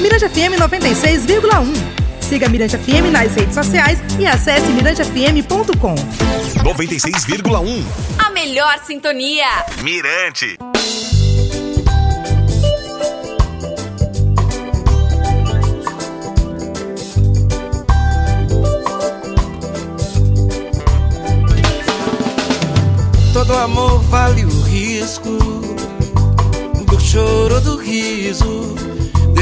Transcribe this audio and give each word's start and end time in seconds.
Mirante 0.00 0.28
FM 0.28 0.58
96,1. 0.58 1.94
Siga 2.20 2.48
Mirante 2.48 2.76
FM 2.76 3.12
nas 3.12 3.34
redes 3.34 3.54
sociais 3.54 3.98
e 4.18 4.26
acesse 4.26 4.66
mirantefm.com. 4.72 5.94
96,1. 6.62 7.84
A 8.18 8.30
melhor 8.30 8.78
sintonia. 8.84 9.46
Mirante. 9.82 10.56
Todo 23.32 23.52
amor 23.58 24.02
vale 24.04 24.44
o 24.44 24.62
risco 24.62 25.38
do 26.86 26.98
choro 27.00 27.60
do 27.60 27.76
riso. 27.76 28.93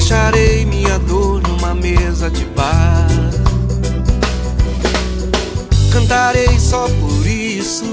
Deixarei 0.02 0.64
minha 0.64 0.98
dor 0.98 1.40
numa 1.42 1.76
mesa 1.76 2.28
de 2.28 2.44
bar. 2.46 3.06
Cantarei 5.92 6.58
só 6.58 6.88
por 6.88 7.24
isso, 7.24 7.84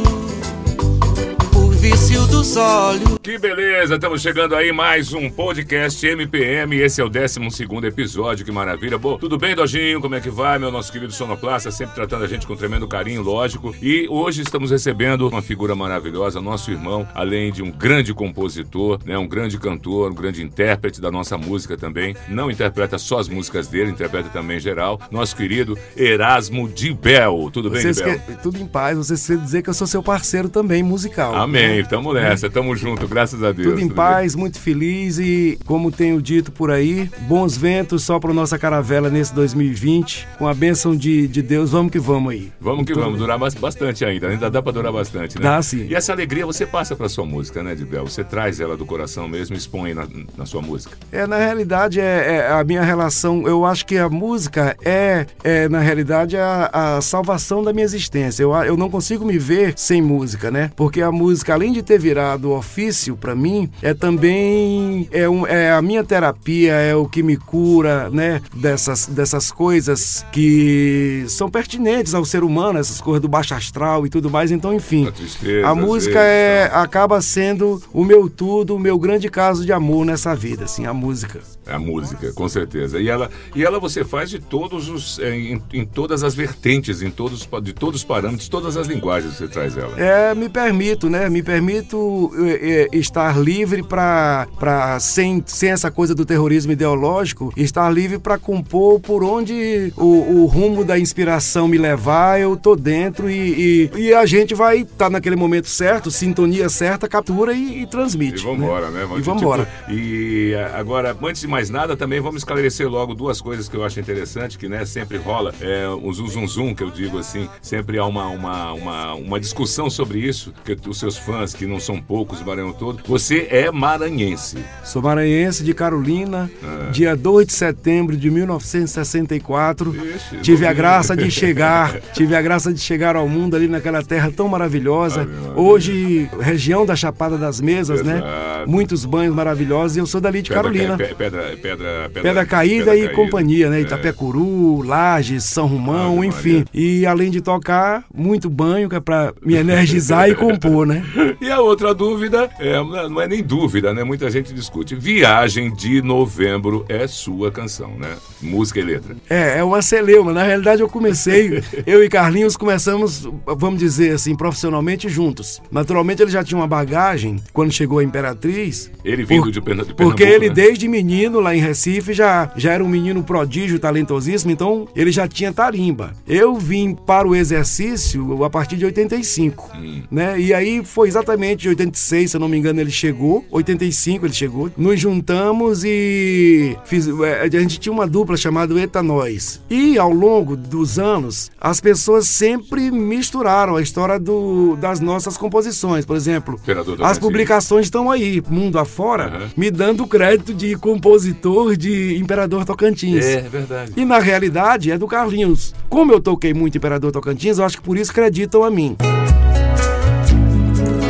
vício 1.90 2.28
dos 2.28 2.56
olhos. 2.56 3.18
Que 3.24 3.40
beleza, 3.40 3.96
estamos 3.96 4.22
chegando 4.22 4.56
aí 4.56 4.72
mais 4.72 5.12
um 5.12 5.28
podcast 5.28 6.06
MPM. 6.06 6.78
Esse 6.78 7.02
é 7.02 7.04
o 7.04 7.10
12 7.10 7.40
episódio, 7.84 8.46
que 8.46 8.52
maravilha. 8.52 8.96
Bom, 8.96 9.18
tudo 9.18 9.40
bem, 9.40 9.56
Dojinho? 9.56 10.00
Como 10.00 10.14
é 10.14 10.20
que 10.20 10.30
vai, 10.30 10.60
meu 10.60 10.72
nosso 10.72 10.92
querido 10.92 11.12
sonoplasta? 11.12 11.72
Sempre 11.72 11.96
tratando 11.96 12.26
a 12.26 12.28
gente 12.28 12.46
com 12.46 12.56
tremendo 12.56 12.88
carinho, 12.88 13.24
lógico. 13.24 13.76
E 13.82 14.08
hoje 14.08 14.44
estamos 14.44 14.70
recebendo 14.70 15.28
uma 15.28 15.42
figura 15.42 15.74
maravilhosa, 15.76 16.40
nosso 16.40 16.70
irmão, 16.70 17.08
além 17.16 17.52
de 17.52 17.64
um 17.64 17.72
grande 17.72 18.14
compositor, 18.14 19.00
né, 19.04 19.18
um 19.18 19.28
grande 19.28 19.58
cantor, 19.58 20.12
um 20.12 20.16
grande 20.16 20.44
intérprete 20.44 21.02
da 21.02 21.10
nossa 21.12 21.40
música 21.40 21.76
também. 21.76 22.16
Não 22.28 22.52
interpreta 22.52 23.00
só 23.00 23.18
as 23.18 23.28
músicas 23.28 23.68
dele, 23.68 23.90
interpreta 23.90 24.30
também 24.30 24.58
em 24.58 24.62
geral. 24.62 25.02
Nosso 25.10 25.36
querido 25.36 25.76
Erasmo 25.98 26.70
Dibel. 26.70 27.50
Tudo 27.52 27.72
bem, 27.72 27.82
Vocês 27.82 27.98
Dibel? 27.98 28.20
que- 28.20 28.34
Tudo 28.44 28.60
em 28.60 28.68
paz, 28.68 28.96
você 28.96 29.16
quer 29.36 29.42
dizer 29.44 29.62
que 29.64 29.70
eu 29.72 29.74
sou 29.74 29.88
seu 29.88 30.04
parceiro 30.04 30.50
também 30.50 30.84
musical. 30.84 31.34
Amém, 31.36 31.79
tamo 31.88 32.14
nessa, 32.14 32.50
tamo 32.50 32.76
junto, 32.76 33.08
graças 33.08 33.42
a 33.44 33.52
Deus. 33.52 33.70
Tudo 33.70 33.80
em 33.82 33.88
bem? 33.88 33.96
paz, 33.96 34.36
muito 34.36 34.60
feliz 34.60 35.18
e, 35.20 35.58
como 35.66 35.92
tenho 35.92 36.22
dito 36.22 36.52
por 36.52 36.72
aí, 36.72 37.10
bons 37.28 37.56
ventos 37.58 38.04
só 38.04 38.20
para 38.20 38.34
nossa 38.34 38.58
caravela 38.58 39.10
nesse 39.10 39.34
2020. 39.34 40.28
Com 40.38 40.48
a 40.48 40.54
bênção 40.54 40.96
de, 40.96 41.28
de 41.28 41.42
Deus, 41.42 41.72
vamos 41.72 41.92
que 41.92 42.00
vamos 42.00 42.32
aí. 42.32 42.52
Vamos 42.60 42.86
que 42.86 42.94
Tudo 42.94 43.02
vamos, 43.02 43.14
bem. 43.18 43.22
durar 43.22 43.38
bas- 43.38 43.54
bastante 43.56 44.04
ainda. 44.06 44.28
Ainda 44.28 44.50
dá 44.50 44.62
pra 44.62 44.72
durar 44.72 44.92
bastante, 44.92 45.38
né? 45.38 45.44
Dá, 45.44 45.62
sim. 45.62 45.86
E 45.90 45.96
essa 45.96 46.12
alegria 46.12 46.46
você 46.46 46.66
passa 46.66 46.96
pra 46.96 47.08
sua 47.10 47.26
música, 47.26 47.62
né, 47.64 47.76
Dibel? 47.76 48.06
Você 48.08 48.24
traz 48.24 48.60
ela 48.60 48.76
do 48.78 48.86
coração 48.86 49.28
mesmo 49.28 49.56
expõe 49.56 49.94
na, 49.94 50.08
na 50.38 50.46
sua 50.46 50.62
música. 50.62 50.98
É, 51.12 51.26
na 51.28 51.38
realidade, 51.38 52.00
é, 52.00 52.46
é 52.48 52.52
a 52.52 52.64
minha 52.64 52.84
relação. 52.84 53.48
Eu 53.48 53.66
acho 53.66 53.86
que 53.86 53.98
a 53.98 54.10
música 54.10 54.76
é, 54.84 55.26
é 55.44 55.70
na 55.70 55.80
realidade, 55.80 56.38
a, 56.38 56.70
a 56.98 57.02
salvação 57.02 57.64
da 57.64 57.72
minha 57.74 57.86
existência. 57.86 58.44
Eu, 58.44 58.54
eu 58.64 58.78
não 58.78 58.90
consigo 58.90 59.26
me 59.26 59.38
ver 59.38 59.74
sem 59.76 60.02
música, 60.02 60.50
né? 60.52 60.72
Porque 60.76 61.02
a 61.02 61.12
música, 61.12 61.54
além 61.54 61.69
de 61.72 61.82
ter 61.84 62.00
virado 62.00 62.52
ofício 62.52 63.16
pra 63.16 63.36
mim, 63.36 63.70
é 63.82 63.94
também 63.94 65.08
é, 65.12 65.30
um, 65.30 65.46
é 65.46 65.72
a 65.72 65.82
minha 65.82 66.04
terapia, 66.04 66.74
é 66.74 66.96
o 66.96 67.06
que 67.06 67.22
me 67.24 67.38
cura, 67.38 68.10
né? 68.10 68.42
Dessas, 68.54 69.08
dessas 69.08 69.52
coisas 69.52 70.26
que 70.32 71.24
são 71.28 71.50
pertinentes 71.50 72.14
ao 72.14 72.26
ser 72.26 72.44
humano, 72.44 72.80
essas 72.80 73.02
coisas 73.02 73.22
do 73.22 73.28
baixo 73.28 73.54
astral 73.54 74.06
e 74.06 74.10
tudo 74.10 74.30
mais. 74.30 74.52
Então, 74.52 74.74
enfim, 74.74 75.08
A 75.08 75.12
tristeza, 75.12 75.68
a 75.68 75.76
música 75.76 76.20
vezes, 76.20 76.66
é, 76.66 76.70
tal. 76.70 76.82
acaba 76.82 77.22
sendo 77.22 77.82
o 77.94 78.04
meu 78.04 78.30
tudo, 78.30 78.76
o 78.76 78.80
meu 78.80 78.98
grande 78.98 79.30
caso 79.30 79.66
de 79.66 79.72
amor 79.74 80.06
nessa 80.06 80.36
vida, 80.36 80.66
assim, 80.66 80.86
a 80.86 80.94
música. 80.94 81.40
A 81.72 81.80
música, 81.80 82.32
com 82.34 82.48
certeza. 82.48 83.00
E 83.00 83.10
ela, 83.10 83.30
e 83.56 83.64
ela 83.64 83.80
você 83.80 84.04
faz 84.04 84.30
de 84.30 84.40
todos 84.40 84.90
os. 84.90 85.20
é, 85.20 85.36
em, 85.36 85.62
em 85.74 85.86
todas 85.86 86.24
as 86.24 86.36
vertentes, 86.36 87.02
em 87.02 87.10
todos, 87.10 87.48
de 87.64 87.74
todos 87.74 88.02
os 88.02 88.04
parâmetros, 88.04 88.48
todas 88.48 88.78
as 88.78 88.88
linguagens 88.88 89.36
você 89.36 89.48
traz 89.48 89.78
ela. 89.78 90.00
É, 90.00 90.34
me 90.34 90.50
permito, 90.50 91.10
né? 91.10 91.30
Me 91.30 91.44
permito 91.44 92.32
é, 92.46 92.88
é, 92.94 92.98
estar 92.98 93.40
livre 93.40 93.84
para 93.84 94.98
sem, 95.00 95.44
sem 95.46 95.72
essa 95.72 95.92
coisa 95.92 96.16
do 96.16 96.26
terrorismo 96.26 96.72
ideológico, 96.72 97.54
estar 97.58 97.90
livre 97.90 98.18
para 98.18 98.38
compor 98.38 99.00
por 99.00 99.24
onde 99.24 99.94
o, 99.98 100.42
o 100.42 100.46
rumo 100.46 100.84
da 100.84 100.98
inspiração 100.98 101.68
me 101.68 101.78
levar, 101.78 102.40
eu 102.40 102.56
tô 102.56 102.76
dentro 102.76 103.30
e, 103.30 103.90
e, 103.94 104.00
e 104.00 104.14
a 104.14 104.26
gente 104.26 104.56
vai 104.56 104.80
estar 104.80 105.10
naquele 105.10 105.36
momento 105.36 105.68
certo, 105.68 106.10
sintonia 106.10 106.70
certa, 106.70 107.08
captura 107.08 107.54
e, 107.54 107.84
e 107.84 107.88
transmite. 107.88 108.42
E 108.42 108.44
vambora, 108.44 108.90
né? 108.90 109.08
E 109.18 109.22
vambora. 109.22 109.66
Tipo, 109.66 109.92
e 109.92 110.56
agora, 110.74 111.16
antes 111.22 111.42
de 111.42 111.48
mais 111.48 111.59
nada, 111.68 111.98
também 111.98 112.20
vamos 112.20 112.42
esclarecer 112.42 112.88
logo 112.88 113.16
duas 113.16 113.42
coisas 113.42 113.68
que 113.68 113.76
eu 113.76 113.84
acho 113.84 114.00
interessante, 114.00 114.56
que 114.56 114.70
né, 114.70 114.86
sempre 114.86 115.18
rola, 115.18 115.52
é, 115.60 115.88
o 115.90 116.14
zum 116.14 116.28
zum 116.28 116.48
zum, 116.48 116.76
que 116.76 116.84
eu 116.84 116.92
digo 116.92 117.18
assim, 117.18 117.50
sempre 117.60 117.98
há 117.98 118.06
uma, 118.06 118.28
uma, 118.28 118.74
uma, 118.74 119.14
uma 119.16 119.40
discussão 119.40 119.90
sobre 119.90 120.20
isso, 120.20 120.54
que 120.64 120.78
os 120.88 121.00
seus 121.00 121.18
fãs, 121.18 121.56
que 121.56 121.66
não 121.66 121.80
são 121.80 122.00
poucos, 122.00 122.40
o 122.42 122.46
Maranhão 122.46 122.72
todo, 122.72 123.02
você 123.08 123.48
é 123.50 123.72
maranhense. 123.72 124.58
Sou 124.84 125.02
maranhense 125.02 125.64
de 125.64 125.74
Carolina, 125.74 126.50
É. 126.88 126.92
dia 126.92 127.16
2 127.16 127.48
de 127.48 127.54
setembro 127.54 128.16
de 128.16 128.30
1964. 128.30 129.96
Ixi, 129.96 130.38
tive 130.42 130.66
a 130.68 130.74
graça 130.74 131.16
de 131.16 131.32
chegar, 131.32 132.00
tive 132.14 132.36
a 132.36 132.42
graça 132.42 132.72
de 132.74 132.80
chegar 132.80 133.16
ao 133.16 133.28
mundo 133.28 133.56
ali 133.56 133.68
naquela 133.68 134.04
terra 134.04 134.32
tão 134.36 134.48
maravilhosa. 134.48 135.28
Hoje, 135.56 136.30
região 136.40 136.86
da 136.86 136.96
Chapada 136.96 137.38
das 137.38 137.60
Mesas, 137.62 138.04
né? 138.04 138.18
Exato. 138.18 138.70
Muitos 138.70 139.06
banhos 139.06 139.34
maravilhosos 139.34 139.98
e 139.98 140.00
eu 140.00 140.06
sou 140.06 140.20
dali 140.22 140.42
de 140.42 140.50
Carolina. 140.52 140.98
Pedra, 140.98 141.49
pedra, 141.58 142.10
pedra, 142.14 142.22
pedra, 142.24 142.46
Caída 142.46 142.86
Pedra 142.86 142.98
e 142.98 143.02
Caída. 143.08 143.14
companhia, 143.16 143.70
né? 143.70 143.80
É. 143.80 143.82
Itapecuru, 143.82 144.82
Lages, 144.84 145.44
São 145.44 145.66
Romão, 145.68 146.18
Ave 146.18 146.28
enfim. 146.28 146.66
E 146.74 147.06
além 147.06 147.30
de 147.32 147.42
tocar, 147.42 148.04
muito 148.14 148.50
banho, 148.50 148.90
que 148.90 148.96
é 148.96 149.00
pra 149.00 149.34
me 149.44 149.56
energizar 149.56 150.30
e 150.30 150.36
compor, 150.36 150.86
né? 150.86 151.04
E 151.42 151.50
a 151.50 151.62
outra 151.62 151.94
dúvida, 151.94 152.50
é, 152.60 152.74
não 153.10 153.22
é 153.22 153.28
nem 153.28 153.42
dúvida, 153.42 153.94
né? 153.94 154.04
Muita 154.04 154.30
gente 154.30 154.54
discute. 154.54 154.94
Viagem 154.96 155.74
de 155.74 156.02
Novembro 156.02 156.86
é 156.90 157.08
sua 157.08 157.50
canção, 157.52 157.92
né? 157.98 158.10
Música 158.42 158.80
e 158.80 158.84
letra. 158.84 159.16
É, 159.30 159.60
é 159.60 159.64
uma 159.64 159.82
celeuma. 159.82 160.34
Na 160.34 160.44
realidade, 160.44 160.82
eu 160.82 160.90
comecei, 160.90 161.64
eu 161.88 162.04
e 162.04 162.10
Carlinhos 162.10 162.58
começamos, 162.58 163.28
vamos 163.46 163.80
dizer 163.80 164.14
assim, 164.16 164.36
profissionalmente 164.36 165.08
juntos. 165.08 165.62
Naturalmente, 165.72 166.22
ele 166.22 166.32
já 166.32 166.44
tinha 166.44 166.58
uma 166.60 166.68
bagagem 166.68 167.38
quando 167.54 167.72
chegou 167.72 168.00
a 168.00 168.04
Imperatriz. 168.04 168.92
Ele 169.04 169.24
vindo 169.24 169.52
de 169.52 169.62
Perna- 169.62 169.84
de 169.86 169.94
Porque 169.94 170.24
Pernambuco, 170.24 170.44
ele, 170.46 170.50
né? 170.50 170.54
desde 170.56 170.88
menino, 170.88 171.39
lá 171.40 171.56
em 171.56 171.60
Recife, 171.60 172.14
já, 172.14 172.52
já 172.56 172.74
era 172.74 172.84
um 172.84 172.88
menino 172.88 173.24
prodígio, 173.24 173.80
talentosíssimo, 173.80 174.52
então 174.52 174.88
ele 174.96 175.12
já 175.12 175.28
tinha 175.28 175.52
tarimba. 175.54 176.14
Eu 176.28 176.56
vim 176.56 176.94
para 176.96 177.28
o 177.28 177.36
exercício 177.36 178.44
a 178.44 178.50
partir 178.50 178.78
de 178.78 178.86
85, 178.86 179.70
Hum. 179.76 180.02
né? 180.12 180.40
E 180.40 180.54
aí 180.54 180.84
foi 180.84 181.08
exatamente 181.08 181.66
em 181.66 181.70
86, 181.70 182.32
se 182.32 182.38
eu 182.38 182.42
não 182.42 182.48
me 182.48 182.58
engano, 182.58 182.80
ele 182.82 182.92
chegou. 182.92 183.46
85 183.52 184.26
ele 184.26 184.34
chegou. 184.34 184.70
Nos 184.78 185.00
juntamos 185.00 185.84
e 185.86 186.76
fiz, 186.86 187.08
é, 187.08 187.42
a 187.44 187.50
gente 187.60 187.80
tinha 187.80 187.94
uma 187.94 188.08
dupla 188.08 188.36
chamada 188.38 188.80
Eta 188.80 189.02
Nós. 189.04 189.62
E 189.70 189.98
ao 189.98 190.12
longo 190.12 190.56
dos 190.56 190.98
anos, 191.00 191.52
as 191.60 191.80
pessoas 191.80 192.28
sempre 192.28 192.92
misturaram 192.92 193.76
a 193.76 193.82
história 193.82 194.20
do, 194.20 194.76
das 194.78 195.00
nossas 195.00 195.38
composições. 195.38 196.06
Por 196.06 196.16
exemplo, 196.16 196.60
as 197.02 197.18
publicações 197.18 197.86
estão 197.88 198.10
aí, 198.10 198.42
mundo 198.50 198.78
afora, 198.80 199.26
Aham. 199.26 199.50
me 199.56 199.70
dando 199.72 200.06
crédito 200.08 200.54
de 200.54 200.76
compositor 201.20 201.76
de 201.76 202.18
Imperador 202.18 202.64
Tocantins. 202.66 203.26
É, 203.26 203.42
verdade. 203.42 203.92
E 203.98 204.06
na 204.06 204.20
realidade 204.20 204.92
é 204.92 204.98
do 204.98 205.06
Carlinhos. 205.08 205.76
Como 205.90 206.14
eu 206.14 206.22
toquei 206.22 206.54
muito 206.54 206.78
Imperador 206.78 207.12
Tocantins, 207.12 207.58
eu 207.58 207.66
acho 207.66 207.78
que 207.78 207.84
por 207.84 207.98
isso 207.98 208.12
acreditam 208.12 208.64
a 208.64 208.72
mim. 208.72 208.96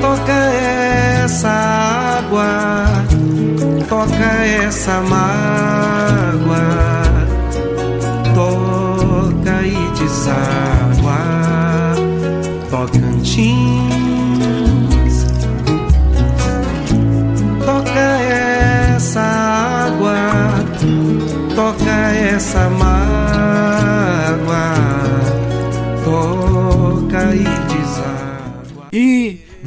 Toca 0.02 0.34
essa 1.24 1.50
água, 1.50 3.06
toca 3.88 4.46
essa 4.66 5.00
mágoa, 5.02 5.69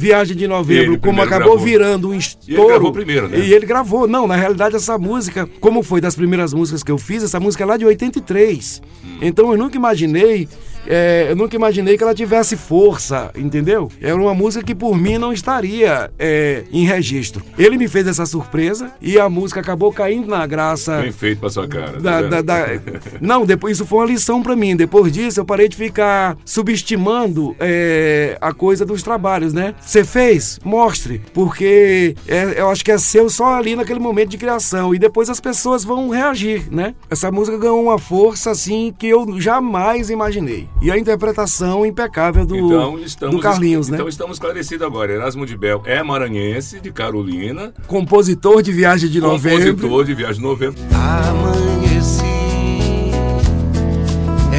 Viagem 0.03 0.35
de 0.35 0.47
Novembro, 0.47 0.99
como 0.99 1.21
acabou 1.21 1.51
gravou. 1.51 1.65
virando 1.65 2.09
um 2.09 2.13
E 2.13 2.17
estouro. 2.17 2.61
ele 2.61 2.67
gravou 2.67 2.91
primeiro, 2.91 3.27
né? 3.29 3.39
E 3.39 3.53
ele 3.53 3.65
gravou. 3.65 4.07
Não, 4.07 4.27
na 4.27 4.35
realidade, 4.35 4.75
essa 4.75 4.97
música, 4.97 5.49
como 5.61 5.81
foi 5.81 6.01
das 6.01 6.15
primeiras 6.15 6.53
músicas 6.53 6.83
que 6.83 6.91
eu 6.91 6.97
fiz, 6.97 7.23
essa 7.23 7.39
música 7.39 7.63
é 7.63 7.67
lá 7.67 7.77
de 7.77 7.85
83. 7.85 8.81
Hum. 9.05 9.17
Então 9.21 9.51
eu 9.51 9.57
nunca 9.57 9.77
imaginei 9.77 10.47
é, 10.87 11.27
eu 11.29 11.35
nunca 11.35 11.55
imaginei 11.55 11.97
que 11.97 12.03
ela 12.03 12.13
tivesse 12.13 12.55
força, 12.57 13.31
entendeu? 13.35 13.89
Era 14.01 14.15
uma 14.15 14.33
música 14.33 14.63
que 14.63 14.75
por 14.75 14.97
mim 14.97 15.17
não 15.17 15.31
estaria 15.31 16.11
é, 16.17 16.63
em 16.71 16.85
registro. 16.85 17.43
Ele 17.57 17.77
me 17.77 17.87
fez 17.87 18.07
essa 18.07 18.25
surpresa 18.25 18.91
e 19.01 19.19
a 19.19 19.29
música 19.29 19.59
acabou 19.59 19.91
caindo 19.91 20.27
na 20.27 20.45
graça. 20.45 21.01
Bem 21.01 21.11
feito 21.11 21.39
pra 21.39 21.49
sua 21.49 21.67
cara. 21.67 21.99
Da, 21.99 22.23
tá 22.23 22.27
da, 22.27 22.41
da... 22.41 22.65
Não, 23.21 23.45
depois 23.45 23.77
isso 23.77 23.85
foi 23.85 23.99
uma 23.99 24.05
lição 24.05 24.41
para 24.41 24.55
mim. 24.55 24.75
Depois 24.75 25.11
disso, 25.11 25.39
eu 25.39 25.45
parei 25.45 25.67
de 25.67 25.75
ficar 25.75 26.37
subestimando 26.45 27.55
é, 27.59 28.37
a 28.41 28.53
coisa 28.53 28.85
dos 28.85 29.03
trabalhos, 29.03 29.53
né? 29.53 29.75
Você 29.81 30.03
fez? 30.03 30.59
Mostre. 30.63 31.21
Porque 31.33 32.15
é, 32.27 32.59
eu 32.59 32.69
acho 32.69 32.83
que 32.83 32.91
é 32.91 32.97
seu 32.97 33.29
só 33.29 33.55
ali 33.55 33.75
naquele 33.75 33.99
momento 33.99 34.29
de 34.29 34.37
criação. 34.37 34.93
E 34.93 34.99
depois 34.99 35.29
as 35.29 35.39
pessoas 35.39 35.83
vão 35.83 36.09
reagir, 36.09 36.67
né? 36.71 36.95
Essa 37.09 37.31
música 37.31 37.57
ganhou 37.57 37.81
uma 37.81 37.97
força 37.97 38.51
assim 38.51 38.93
que 38.97 39.07
eu 39.07 39.39
jamais 39.39 40.09
imaginei. 40.09 40.67
E 40.81 40.91
a 40.91 40.97
interpretação 40.97 41.85
impecável 41.85 42.45
do, 42.45 42.57
então, 42.57 42.99
estamos, 42.99 43.35
do 43.35 43.41
Carlinhos, 43.41 43.87
né? 43.87 43.95
Então 43.95 44.09
estamos 44.09 44.35
esclarecidos 44.35 44.85
agora. 44.85 45.13
Erasmo 45.13 45.45
de 45.45 45.55
Bel 45.55 45.81
é 45.85 46.03
maranhense, 46.03 46.79
de 46.81 46.91
Carolina. 46.91 47.73
Compositor 47.87 48.61
de 48.61 48.73
Viagem 48.73 49.09
de 49.09 49.21
Novembro. 49.21 49.75
Compositor 49.75 50.05
de 50.05 50.13
Viagem 50.13 50.35
de 50.35 50.41
Novembro. 50.41 50.81
Amanheci. 50.93 52.23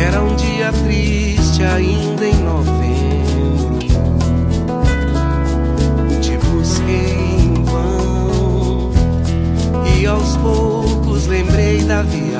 Era 0.06 0.22
um 0.22 0.34
dia 0.34 0.72
triste 0.72 1.62
ainda 1.62 2.24
em 2.24 2.42
novembro. 2.42 3.78
Te 6.22 6.38
busquei 6.38 7.18
em 7.38 7.64
vão. 7.64 8.90
E 9.98 10.06
aos 10.06 10.36
poucos 10.38 11.26
lembrei 11.26 11.82
da 11.82 12.02
viagem. 12.02 12.33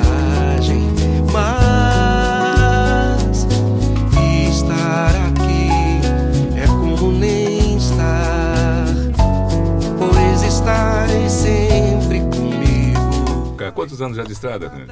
Quantos 13.85 14.03
anos 14.03 14.17
já 14.17 14.23
de 14.23 14.33
estrada, 14.33 14.69
né? 14.69 14.87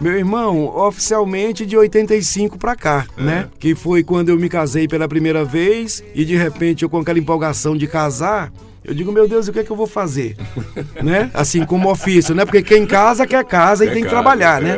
Meu 0.00 0.12
irmão, 0.16 0.66
oficialmente 0.76 1.64
de 1.64 1.76
85 1.76 2.58
pra 2.58 2.76
cá, 2.76 3.06
É. 3.16 3.22
né? 3.22 3.48
Que 3.58 3.74
foi 3.74 4.02
quando 4.04 4.28
eu 4.28 4.36
me 4.38 4.48
casei 4.48 4.86
pela 4.86 5.08
primeira 5.08 5.44
vez 5.44 6.02
e 6.14 6.24
de 6.24 6.36
repente 6.36 6.82
eu 6.82 6.90
com 6.90 6.98
aquela 6.98 7.18
empolgação 7.18 7.76
de 7.76 7.86
casar, 7.86 8.52
eu 8.84 8.92
digo, 8.94 9.10
meu 9.10 9.26
Deus, 9.26 9.48
o 9.48 9.52
que 9.52 9.58
é 9.60 9.64
que 9.64 9.70
eu 9.70 9.76
vou 9.76 9.86
fazer? 9.86 10.36
né? 11.02 11.30
Assim, 11.34 11.64
como 11.64 11.90
ofício, 11.90 12.34
né? 12.34 12.44
Porque 12.44 12.62
quem 12.62 12.86
casa 12.86 13.26
quer 13.26 13.44
casa 13.44 13.84
e 13.84 13.88
É 13.88 13.92
tem 13.92 14.02
que 14.04 14.08
trabalhar, 14.10 14.60
né? 14.60 14.76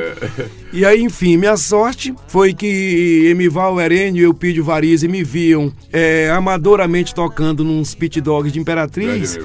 E 0.70 0.84
aí, 0.84 1.02
enfim, 1.02 1.36
minha 1.38 1.56
sorte 1.56 2.14
foi 2.26 2.52
que 2.52 3.26
Emival 3.30 3.80
Herênio 3.80 4.20
e 4.20 4.24
Eupídio 4.24 4.62
Varize 4.62 5.08
me 5.08 5.24
viam 5.24 5.72
é, 5.90 6.30
amadoramente 6.30 7.14
tocando 7.14 7.64
nos 7.64 7.94
pit 7.94 8.20
dogs 8.20 8.52
de 8.52 8.60
Imperatriz 8.60 9.38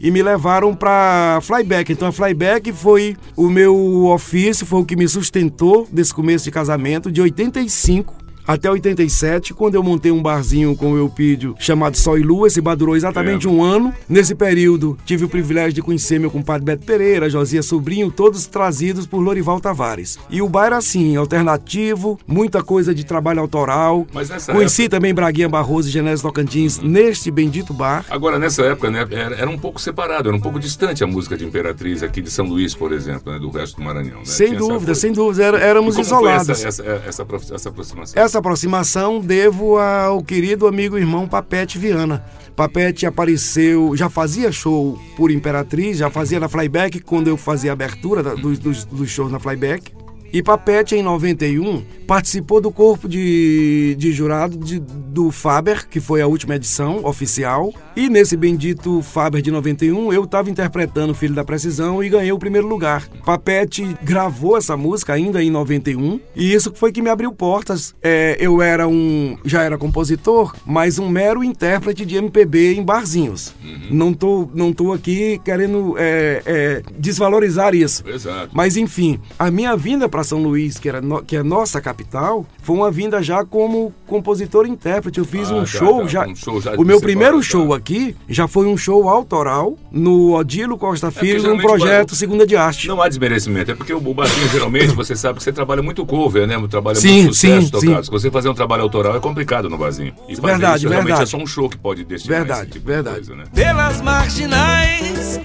e 0.00 0.10
me 0.10 0.22
levaram 0.22 0.74
pra 0.74 1.38
Flyback. 1.42 1.92
Então 1.92 2.08
a 2.08 2.12
Flyback 2.12 2.72
foi 2.72 3.14
o 3.36 3.50
meu 3.50 4.06
ofício, 4.06 4.64
foi 4.64 4.80
o 4.80 4.84
que 4.84 4.96
me 4.96 5.06
sustentou 5.06 5.86
desse 5.92 6.14
começo 6.14 6.44
de 6.44 6.50
casamento, 6.50 7.12
de 7.12 7.20
85 7.20 8.19
até 8.52 8.70
87, 8.70 9.54
quando 9.54 9.76
eu 9.76 9.82
montei 9.82 10.10
um 10.10 10.20
barzinho 10.20 10.74
com 10.74 10.92
o 10.92 10.96
Eupídio 10.98 11.54
chamado 11.58 11.96
Sol 11.96 12.18
e 12.18 12.22
Lua. 12.22 12.48
Esse 12.48 12.60
bar 12.60 12.74
durou 12.74 12.96
exatamente 12.96 13.46
É. 13.46 13.50
um 13.50 13.62
ano. 13.62 13.94
Nesse 14.08 14.34
período, 14.34 14.98
tive 15.04 15.24
o 15.24 15.28
privilégio 15.28 15.72
de 15.72 15.82
conhecer 15.82 16.18
meu 16.18 16.30
compadre 16.30 16.64
Beto 16.64 16.84
Pereira, 16.84 17.30
Josias 17.30 17.66
Sobrinho, 17.66 18.10
todos 18.10 18.46
trazidos 18.46 19.06
por 19.06 19.20
Lorival 19.20 19.60
Tavares. 19.60 20.18
E 20.28 20.42
o 20.42 20.48
bar 20.48 20.66
era 20.66 20.76
assim, 20.78 21.14
alternativo, 21.16 22.18
muita 22.26 22.62
coisa 22.62 22.94
de 22.94 23.04
trabalho 23.04 23.40
autoral. 23.40 24.06
Mas 24.12 24.28
nessa 24.30 24.52
Conheci 24.52 24.88
também 24.88 25.14
Braguinha 25.14 25.48
Barroso 25.48 25.88
e 25.88 25.92
Genésio 25.92 26.22
Tocantins 26.26 26.80
neste 26.80 27.30
bendito 27.30 27.72
bar. 27.72 28.04
Agora, 28.10 28.38
nessa 28.38 28.62
época, 28.62 28.90
né, 28.90 29.06
era, 29.10 29.36
era 29.36 29.48
um 29.50 29.58
pouco 29.58 29.80
separado, 29.80 30.28
era 30.28 30.36
um 30.36 30.40
pouco 30.40 30.58
distante 30.58 31.04
a 31.04 31.06
música 31.06 31.36
de 31.36 31.44
Imperatriz 31.44 32.02
aqui 32.02 32.20
de 32.20 32.30
São 32.30 32.46
Luís, 32.46 32.74
por 32.74 32.92
exemplo, 32.92 33.32
né, 33.32 33.38
do 33.38 33.48
resto 33.50 33.76
do 33.76 33.82
Maranhão. 33.84 34.18
Né? 34.18 34.24
Sem 34.24 34.48
Tinha 34.48 34.58
dúvida, 34.58 34.94
sem 34.94 35.12
dúvida, 35.12 35.44
era- 35.44 35.58
éramos 35.60 35.96
isolados. 35.98 36.48
Essa, 36.48 36.68
essa, 36.68 36.82
essa, 37.06 37.26
essa 37.54 37.68
aproximação. 37.68 38.22
Essa 38.22 38.39
aproximação 38.40 39.20
devo 39.20 39.78
ao 39.78 40.22
querido 40.22 40.66
amigo 40.66 40.98
irmão 40.98 41.28
Papete 41.28 41.78
Viana. 41.78 42.24
Papete 42.56 43.06
apareceu, 43.06 43.96
já 43.96 44.10
fazia 44.10 44.50
show 44.50 44.98
por 45.16 45.30
Imperatriz, 45.30 45.98
já 45.98 46.10
fazia 46.10 46.40
na 46.40 46.48
Flyback 46.48 47.00
quando 47.00 47.28
eu 47.28 47.36
fazia 47.36 47.70
a 47.70 47.74
abertura 47.74 48.22
dos, 48.22 48.58
dos 48.84 49.08
shows 49.08 49.30
na 49.30 49.38
Flyback. 49.38 49.92
E 50.32 50.42
Papete, 50.42 50.94
em 50.94 51.02
91, 51.02 51.82
participou 52.06 52.60
do 52.60 52.70
corpo 52.70 53.08
de, 53.08 53.94
de 53.98 54.12
jurado 54.12 54.56
de- 54.56 54.78
do 54.80 55.30
Faber, 55.30 55.88
que 55.88 56.00
foi 56.00 56.20
a 56.22 56.26
última 56.26 56.54
edição 56.56 57.04
oficial. 57.04 57.72
E 57.96 58.08
nesse 58.08 58.36
bendito 58.36 59.02
Faber 59.02 59.42
de 59.42 59.50
91, 59.50 60.12
eu 60.12 60.24
estava 60.24 60.48
interpretando 60.50 61.14
Filho 61.14 61.34
da 61.34 61.44
Precisão 61.44 62.02
e 62.02 62.08
ganhei 62.08 62.32
o 62.32 62.38
primeiro 62.38 62.66
lugar. 62.68 63.08
Papete 63.24 63.96
gravou 64.02 64.56
essa 64.56 64.76
música 64.76 65.12
ainda 65.12 65.42
em 65.42 65.50
91, 65.50 66.20
e 66.36 66.52
isso 66.52 66.72
foi 66.74 66.92
que 66.92 67.02
me 67.02 67.10
abriu 67.10 67.32
portas. 67.32 67.94
É, 68.02 68.36
eu 68.40 68.62
era 68.62 68.86
um. 68.88 69.36
já 69.44 69.62
era 69.62 69.76
compositor, 69.76 70.54
mas 70.64 70.98
um 70.98 71.08
mero 71.08 71.42
intérprete 71.42 72.04
de 72.06 72.16
MPB 72.16 72.74
em 72.74 72.82
barzinhos. 72.84 73.54
Não, 73.90 74.12
tô, 74.14 74.48
não 74.54 74.72
tô 74.72 74.92
aqui 74.92 75.40
querendo 75.44 75.94
é, 75.98 76.42
é, 76.46 76.82
desvalorizar 76.98 77.74
isso. 77.74 78.02
Exato. 78.08 78.50
Mas 78.52 78.76
enfim, 78.76 79.18
a 79.38 79.50
minha 79.50 79.76
vinda 79.76 80.08
para 80.08 80.19
São 80.24 80.42
Luís, 80.42 80.78
que, 80.78 80.88
era 80.88 81.00
no- 81.00 81.22
que 81.22 81.36
é 81.36 81.42
nossa 81.42 81.80
capital, 81.80 82.44
foi 82.62 82.76
uma 82.76 82.90
vinda 82.90 83.22
já 83.22 83.44
como 83.44 83.92
compositor 84.06 84.66
e 84.66 84.70
intérprete. 84.70 85.18
Eu 85.18 85.24
fiz 85.24 85.50
Ah, 85.50 85.54
um 85.54 85.66
já, 85.66 85.78
show 85.78 86.08
já, 86.08 86.24
já. 86.24 86.30
um 86.30 86.36
show 86.36 86.60
já 86.60 86.72
o 86.76 86.84
meu 86.84 87.00
primeiro 87.00 87.36
tá. 87.36 87.42
show 87.42 87.72
aqui 87.74 88.16
já 88.28 88.46
foi 88.48 88.66
um 88.66 88.76
show 88.76 89.08
autoral 89.08 89.76
no 89.90 90.34
Odilo 90.34 90.76
Costa 90.78 91.10
Filho, 91.10 91.34
num 91.36 91.40
geralmente 91.42 91.66
projeto 91.66 92.10
vai- 92.10 92.18
Segunda 92.18 92.46
de 92.46 92.56
Arte. 92.56 92.86
Não 92.88 93.00
há 93.02 93.08
desmerecimento, 93.08 93.70
é 93.70 93.74
porque 93.74 93.92
o 93.92 94.00
barzinho 94.14 94.48
geralmente 94.48 94.88
você 94.94 95.14
sabe 95.16 95.38
que 95.38 95.44
você 95.44 95.52
trabalha 95.52 95.82
muito 95.82 96.04
cover, 96.06 96.46
né? 96.46 96.56
Trabalha 96.68 96.96
Sim, 96.96 97.22
muito 97.22 97.34
sucesso 97.34 97.66
sim, 97.66 97.70
tocado. 97.72 97.96
sim. 97.96 98.02
Se 98.04 98.10
você 98.10 98.30
fazer 98.30 98.48
um 98.48 98.54
trabalho 98.54 98.82
autoral 98.82 99.16
é 99.16 99.20
complicado 99.20 99.68
no 99.68 99.76
barzinho. 99.78 100.12
E 100.28 100.36
fazer 100.36 100.46
Verdade, 100.48 100.76
isso 100.84 100.88
realmente 100.88 101.06
verdade. 101.08 101.22
é 101.22 101.26
só 101.26 101.36
um 101.38 101.46
show 101.46 101.68
que 101.68 101.76
pode 101.78 102.04
destinar 102.04 102.38
Verdade, 102.40 102.62
esse 102.62 102.70
tipo 102.72 102.86
verdade. 102.86 103.20
de 103.22 103.26
coisa, 103.28 103.42
né? 103.42 103.48
Pelas 103.54 104.00
marginais 104.00 105.40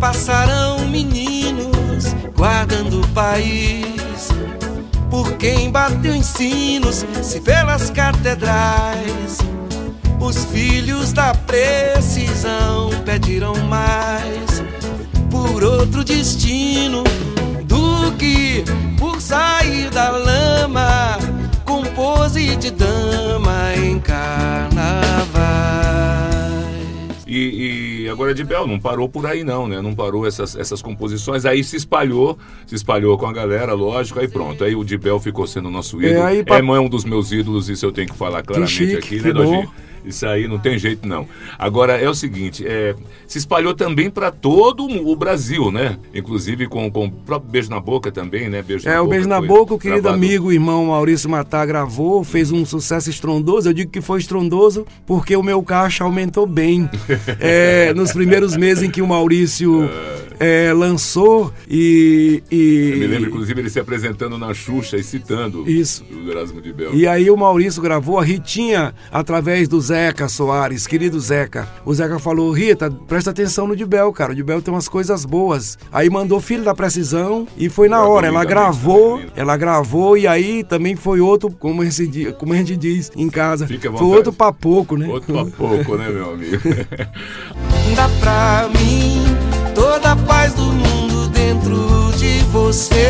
passarão 0.00 0.86
meninos 0.88 1.68
guardando 2.40 3.02
o 3.02 3.08
país. 3.08 4.30
Por 5.10 5.36
quem 5.36 5.70
bateu 5.70 6.14
em 6.14 6.22
sinos, 6.22 7.04
se 7.22 7.38
pelas 7.38 7.90
catedrais 7.90 9.36
os 10.18 10.46
filhos 10.46 11.12
da 11.12 11.34
precisão 11.34 12.88
pediram 13.04 13.54
mais 13.64 14.62
por 15.30 15.62
outro 15.62 16.02
destino 16.02 17.04
do 17.64 18.10
que 18.12 18.64
por 18.98 19.20
sair 19.20 19.90
da 19.90 20.08
lama 20.08 21.18
com 21.66 21.82
pose 21.82 22.56
de 22.56 22.70
dama 22.70 23.74
em 23.76 24.00
carnavais. 24.00 24.29
Agora 28.10 28.34
de 28.34 28.44
Bel 28.44 28.66
não 28.66 28.78
parou 28.78 29.08
por 29.08 29.26
aí 29.26 29.42
não, 29.44 29.66
né? 29.66 29.80
Não 29.80 29.94
parou 29.94 30.26
essas, 30.26 30.56
essas 30.56 30.82
composições. 30.82 31.44
Aí 31.46 31.62
se 31.64 31.76
espalhou, 31.76 32.38
se 32.66 32.74
espalhou 32.74 33.16
com 33.16 33.26
a 33.26 33.32
galera, 33.32 33.72
lógico, 33.72 34.18
aí 34.20 34.28
pronto. 34.28 34.62
Aí 34.64 34.74
o 34.74 34.84
de 34.84 34.98
Bel 34.98 35.18
ficou 35.20 35.46
sendo 35.46 35.70
nosso 35.70 36.00
ídolo. 36.02 36.20
É, 36.20 36.22
aí, 36.22 36.38
É, 36.40 36.44
pa- 36.44 36.58
é 36.58 36.62
um 36.62 36.88
dos 36.88 37.04
meus 37.04 37.32
ídolos, 37.32 37.68
isso 37.68 37.84
eu 37.86 37.92
tenho 37.92 38.08
que 38.08 38.16
falar 38.16 38.42
claramente 38.42 38.72
chique, 38.72 38.96
aqui, 38.96 39.20
que 39.20 39.32
né, 39.32 39.32
bom. 39.32 39.66
Isso 40.04 40.26
aí 40.26 40.48
não 40.48 40.58
tem 40.58 40.78
jeito 40.78 41.06
não. 41.06 41.26
Agora 41.58 41.96
é 42.00 42.08
o 42.08 42.14
seguinte, 42.14 42.64
é, 42.66 42.94
se 43.26 43.38
espalhou 43.38 43.74
também 43.74 44.10
para 44.10 44.30
todo 44.30 44.84
o 44.84 45.14
Brasil, 45.16 45.70
né? 45.70 45.98
Inclusive 46.14 46.66
com, 46.66 46.90
com 46.90 47.06
o 47.06 47.10
próprio 47.10 47.50
Beijo 47.50 47.70
na 47.70 47.80
Boca 47.80 48.10
também, 48.10 48.48
né? 48.48 48.62
Beijo 48.62 48.88
É, 48.88 49.00
o 49.00 49.06
Beijo 49.06 49.28
na 49.28 49.40
Boca, 49.40 49.74
o 49.74 49.78
querido 49.78 50.02
gravado- 50.02 50.22
amigo, 50.24 50.52
irmão 50.52 50.86
Maurício 50.86 51.28
Matar 51.28 51.66
gravou, 51.66 52.24
fez 52.24 52.50
um 52.50 52.64
sucesso 52.64 53.10
estrondoso. 53.10 53.68
Eu 53.68 53.72
digo 53.72 53.90
que 53.90 54.00
foi 54.00 54.20
estrondoso 54.20 54.86
porque 55.06 55.36
o 55.36 55.42
meu 55.42 55.62
caixa 55.62 56.04
aumentou 56.04 56.46
bem. 56.46 56.88
É, 57.38 57.92
nos 57.94 58.12
primeiros 58.12 58.56
meses 58.56 58.82
em 58.84 58.90
que 58.90 59.00
o 59.00 59.06
Maurício 59.06 59.88
é, 60.40 60.72
lançou 60.72 61.52
e. 61.68 62.42
e- 62.50 62.90
Eu 62.94 62.98
me 62.98 63.06
lembro, 63.06 63.28
inclusive, 63.28 63.60
ele 63.60 63.70
se 63.70 63.78
apresentando 63.78 64.36
na 64.38 64.52
Xuxa 64.54 64.96
e 64.96 65.04
citando 65.04 65.70
Isso. 65.70 66.02
o 66.10 66.30
Erasmo 66.30 66.60
de 66.60 66.72
Bel. 66.72 66.94
E 66.94 67.06
aí 67.06 67.30
o 67.30 67.36
Maurício 67.36 67.80
gravou 67.82 68.18
a 68.18 68.24
Ritinha 68.24 68.94
através 69.12 69.68
do 69.68 69.80
Zeca 69.80 70.26
Soares, 70.28 70.86
querido 70.86 71.20
Zeca. 71.20 71.68
O 71.84 71.92
Zeca 71.94 72.18
falou, 72.18 72.50
Rita, 72.52 72.90
presta 73.06 73.30
atenção 73.30 73.66
no 73.68 73.76
Dibel, 73.76 74.10
cara. 74.12 74.32
O 74.32 74.34
Dibel 74.34 74.62
tem 74.62 74.72
umas 74.72 74.88
coisas 74.88 75.24
boas. 75.24 75.78
Aí 75.92 76.08
mandou 76.08 76.40
Filho 76.40 76.64
da 76.64 76.74
Precisão 76.74 77.46
e 77.56 77.68
foi 77.68 77.88
na 77.88 78.02
hora. 78.04 78.26
Ela 78.28 78.44
gravou, 78.44 79.20
ela 79.36 79.56
gravou 79.56 80.16
e 80.16 80.26
aí 80.26 80.64
também 80.64 80.96
foi 80.96 81.20
outro, 81.20 81.50
como 81.50 81.82
a 81.82 81.84
gente, 81.84 82.06
di- 82.06 82.32
como 82.32 82.54
a 82.54 82.56
gente 82.56 82.76
diz 82.76 83.10
em 83.14 83.28
casa, 83.28 83.68
foi 83.68 84.06
outro 84.06 84.32
papoco, 84.32 84.96
né? 84.96 85.06
Outro 85.06 85.32
pra 85.34 85.44
pouco, 85.44 85.96
né, 85.96 86.08
meu 86.08 86.32
amigo? 86.32 86.56
Dá 87.94 88.08
pra 88.20 88.68
mim 88.78 89.29
toda 89.90 90.12
a 90.12 90.16
paz 90.16 90.54
do 90.54 90.62
mundo 90.66 91.26
dentro 91.30 92.12
de 92.16 92.38
você. 92.52 93.09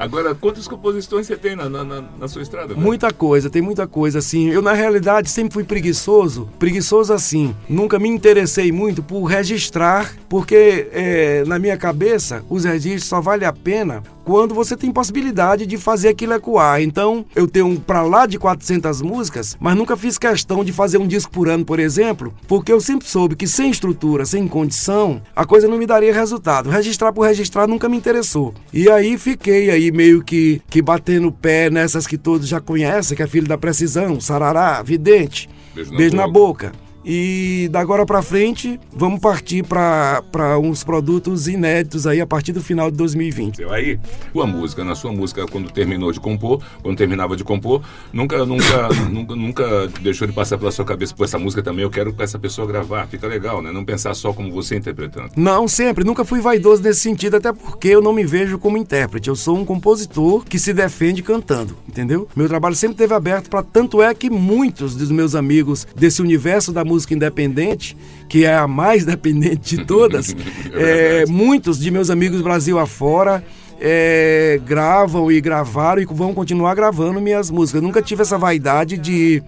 Agora, 0.00 0.34
quantas 0.34 0.66
composições 0.66 1.26
você 1.26 1.36
tem 1.36 1.54
na, 1.54 1.68
na, 1.68 1.84
na- 1.84 2.26
sua 2.26 2.40
estrada? 2.40 2.68
velho? 2.68 2.80
Muita 2.80 3.12
coisa, 3.12 3.50
tem 3.50 3.60
muita 3.60 3.86
coisa 3.86 4.18
assim. 4.18 4.48
Eu, 4.48 4.62
na 4.62 4.72
realidade, 4.72 5.28
sempre 5.28 5.52
fui 5.52 5.62
preguiçoso. 5.62 6.48
Preguiçoso 6.58 7.12
assim. 7.12 7.54
Nunca 7.68 7.98
me 7.98 8.08
interessei 8.08 8.72
muito 8.72 9.02
por 9.02 9.24
registrar, 9.24 10.14
porque 10.26 10.88
é, 10.90 11.44
na 11.46 11.58
minha 11.58 11.76
cabeça, 11.76 12.42
os 12.48 12.64
registros 12.64 13.04
só 13.04 13.20
vale 13.20 13.44
a 13.44 13.52
pena 13.52 14.02
quando 14.24 14.54
você 14.54 14.76
tem 14.76 14.92
possibilidade 14.92 15.66
de 15.66 15.76
fazer 15.76 16.08
aquilo 16.08 16.34
ecoar. 16.34 16.80
Então, 16.80 17.24
eu 17.34 17.46
tenho 17.46 17.78
pra 17.80 18.02
lá 18.02 18.26
de 18.26 18.38
400 18.38 19.02
músicas, 19.02 19.56
mas 19.60 19.76
nunca 19.76 19.96
fiz 19.96 20.18
questão 20.18 20.64
de 20.64 20.72
fazer 20.72 20.98
um 20.98 21.06
disco 21.06 21.32
por 21.32 21.48
ano, 21.48 21.64
por 21.64 21.78
exemplo, 21.78 22.34
porque 22.46 22.72
eu 22.72 22.80
sempre 22.80 23.08
soube 23.08 23.36
que 23.36 23.46
sem 23.46 23.70
estrutura, 23.70 24.24
sem 24.24 24.46
condição, 24.46 25.20
a 25.34 25.44
coisa 25.44 25.68
não 25.68 25.78
me 25.78 25.86
daria 25.86 26.12
resultado. 26.12 26.70
Registrar 26.70 27.12
por 27.12 27.26
registrar 27.26 27.66
nunca 27.66 27.88
me 27.88 27.96
interessou. 27.96 28.54
E 28.72 28.88
aí 28.90 29.16
fiquei 29.18 29.70
aí 29.70 29.90
meio 29.90 30.22
que, 30.22 30.60
que 30.68 30.82
batendo 30.82 31.28
o 31.28 31.32
pé 31.32 31.70
nessas 31.70 32.06
que 32.06 32.18
todos 32.18 32.48
já 32.48 32.60
conhecem, 32.60 33.16
que 33.16 33.22
é 33.22 33.26
Filho 33.26 33.48
da 33.48 33.58
Precisão, 33.58 34.20
Sarará, 34.20 34.82
Vidente, 34.82 35.48
Beijo 35.74 35.92
na 35.92 35.96
Beijo 35.96 36.16
na 36.16 36.28
boca. 36.28 36.68
boca. 36.68 36.89
E 37.04 37.68
da 37.70 37.80
agora 37.80 38.04
pra 38.04 38.20
frente, 38.22 38.78
vamos 38.92 39.20
partir 39.20 39.64
pra 39.64 40.22
pra 40.30 40.58
uns 40.58 40.84
produtos 40.84 41.48
inéditos 41.48 42.06
aí 42.06 42.20
a 42.20 42.26
partir 42.26 42.52
do 42.52 42.62
final 42.62 42.90
de 42.90 42.96
2020. 42.96 43.56
Seu 43.56 43.72
Aí, 43.72 43.98
sua 44.32 44.46
música, 44.46 44.84
na 44.84 44.94
sua 44.94 45.12
música, 45.12 45.46
quando 45.46 45.70
terminou 45.70 46.12
de 46.12 46.20
compor, 46.20 46.62
quando 46.82 46.96
terminava 46.96 47.36
de 47.36 47.44
compor, 47.44 47.82
nunca, 48.12 48.44
nunca, 48.44 48.88
nunca, 49.10 49.34
nunca 49.34 49.88
deixou 50.00 50.26
de 50.26 50.32
passar 50.32 50.58
pela 50.58 50.70
sua 50.70 50.84
cabeça, 50.84 51.14
pô, 51.14 51.24
essa 51.24 51.38
música 51.38 51.62
também 51.62 51.82
eu 51.82 51.90
quero 51.90 52.12
com 52.12 52.22
essa 52.22 52.38
pessoa 52.38 52.66
gravar. 52.66 53.06
Fica 53.06 53.26
legal, 53.26 53.62
né? 53.62 53.72
Não 53.72 53.84
pensar 53.84 54.14
só 54.14 54.32
como 54.32 54.52
você 54.52 54.76
interpretando. 54.76 55.30
Não, 55.36 55.66
sempre. 55.66 56.04
Nunca 56.04 56.24
fui 56.24 56.40
vaidoso 56.40 56.82
nesse 56.82 57.00
sentido, 57.00 57.36
até 57.36 57.52
porque 57.52 57.88
eu 57.88 58.02
não 58.02 58.12
me 58.12 58.24
vejo 58.24 58.58
como 58.58 58.76
intérprete. 58.76 59.28
Eu 59.28 59.36
sou 59.36 59.56
um 59.56 59.64
compositor 59.64 60.44
que 60.44 60.58
se 60.58 60.72
defende 60.72 61.22
cantando, 61.22 61.76
entendeu? 61.88 62.28
Meu 62.36 62.48
trabalho 62.48 62.74
sempre 62.74 62.94
esteve 62.94 63.14
aberto 63.14 63.48
para 63.48 63.62
tanto 63.62 64.02
é 64.02 64.14
que 64.14 64.28
muitos 64.28 64.94
dos 64.94 65.10
meus 65.10 65.34
amigos 65.34 65.86
desse 65.96 66.20
universo 66.20 66.72
da 66.72 66.84
música 66.90 67.14
independente, 67.14 67.96
que 68.28 68.44
é 68.44 68.54
a 68.54 68.66
mais 68.66 69.04
dependente 69.06 69.76
de 69.76 69.84
todas, 69.84 70.34
é, 70.74 71.24
muitos 71.26 71.78
de 71.78 71.90
meus 71.90 72.10
amigos 72.10 72.40
Brasil 72.42 72.78
afora. 72.78 73.42
é, 73.80 74.60
gravam 74.66 75.32
e 75.32 75.40
gravaram 75.40 76.02
e 76.02 76.04
vão 76.04 76.34
continuar 76.34 76.74
gravando 76.74 77.18
minhas 77.20 77.50
músicas. 77.50 77.80
Eu 77.80 77.86
nunca 77.86 78.02
tive 78.02 78.20
essa 78.20 78.36
vaidade 78.36 78.98
de, 78.98 79.42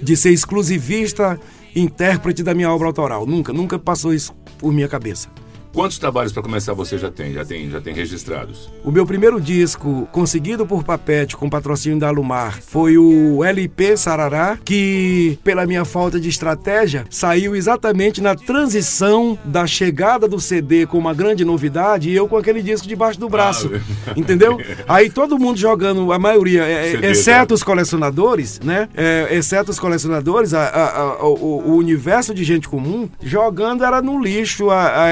de 0.00 0.16
ser 0.16 0.30
exclusivista, 0.30 1.36
intérprete 1.74 2.44
da 2.44 2.54
minha 2.54 2.70
obra 2.70 2.86
autoral. 2.86 3.26
Nunca, 3.26 3.52
nunca 3.52 3.78
passou 3.80 4.14
isso 4.14 4.32
por 4.56 4.72
minha 4.72 4.88
cabeça. 4.88 5.28
Quantos 5.72 5.98
trabalhos 5.98 6.32
para 6.32 6.42
começar 6.42 6.74
você 6.74 6.98
já 6.98 7.10
tem? 7.10 7.32
Já 7.32 7.44
tem, 7.46 7.70
já 7.70 7.80
tem 7.80 7.94
registrados? 7.94 8.70
O 8.84 8.90
meu 8.90 9.06
primeiro 9.06 9.40
disco, 9.40 10.06
conseguido 10.12 10.66
por 10.66 10.84
Papete 10.84 11.34
com 11.34 11.48
patrocínio 11.48 11.98
da 11.98 12.08
Alumar, 12.08 12.60
foi 12.60 12.98
o 12.98 13.42
LP 13.42 13.96
Sarará, 13.96 14.58
que, 14.62 15.38
pela 15.42 15.64
minha 15.66 15.84
falta 15.86 16.20
de 16.20 16.28
estratégia, 16.28 17.06
saiu 17.08 17.56
exatamente 17.56 18.20
na 18.20 18.34
transição 18.34 19.38
da 19.44 19.66
chegada 19.66 20.28
do 20.28 20.38
CD 20.38 20.84
com 20.86 20.98
uma 20.98 21.14
grande 21.14 21.42
novidade 21.44 22.10
e 22.10 22.14
eu 22.14 22.28
com 22.28 22.36
aquele 22.36 22.62
disco 22.62 22.86
debaixo 22.86 23.18
do 23.18 23.28
braço. 23.30 23.70
Ah, 24.06 24.12
entendeu? 24.16 24.58
Aí 24.86 25.08
todo 25.08 25.38
mundo 25.38 25.56
jogando, 25.58 26.12
a 26.12 26.18
maioria, 26.18 26.64
é, 26.64 26.90
CD, 26.92 27.06
exceto 27.12 27.52
né? 27.52 27.54
os 27.54 27.62
colecionadores, 27.62 28.60
né? 28.62 28.88
É, 28.94 29.28
exceto 29.30 29.70
os 29.70 29.80
colecionadores, 29.80 30.52
a- 30.52 30.66
a- 30.68 31.00
a- 31.14 31.24
o, 31.26 31.70
o 31.70 31.76
universo 31.76 32.34
de 32.34 32.44
gente 32.44 32.68
comum, 32.68 33.08
jogando 33.22 33.84
era 33.84 34.02
no 34.02 34.22
lixo 34.22 34.68
a, 34.68 35.04
a 35.04 35.08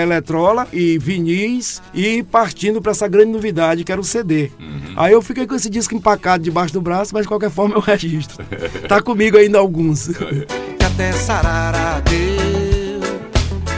eletrola 0.51 0.67
e 0.73 0.99
vinis 0.99 1.81
e 1.95 2.23
partindo 2.23 2.81
pra 2.83 2.93
essa 2.93 3.07
grande 3.09 3.33
novidade 3.33 3.85
que 3.85 3.93
era 3.93 4.01
o 4.01 4.05
CD. 4.05 4.51
Uhum. 4.59 4.95
Aí 4.97 5.13
eu 5.13 5.23
fiquei 5.23 5.47
com 5.47 5.55
esse 5.55 5.71
disco 5.71 5.95
empacado 5.95 6.43
debaixo 6.43 6.73
do 6.73 6.81
braço, 6.81 7.13
mas 7.15 7.23
de 7.23 7.29
qualquer 7.29 7.51
forma 7.51 7.77
eu 7.77 7.81
registro. 7.81 8.45
tá 8.89 9.01
comigo 9.01 9.37
ainda 9.37 9.59
alguns. 9.59 10.09
que 10.09 10.85
até 10.85 11.13
sarará 11.13 12.01
deu, 12.01 13.01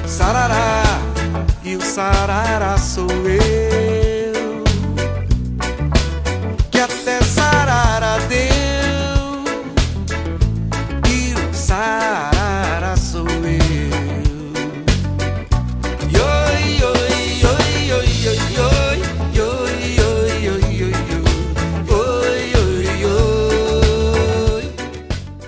sarará, 0.07 0.83
e 1.64 1.76
o 1.76 1.83
sarará 1.83 2.79
sou 2.79 3.07
eu. 3.11 3.62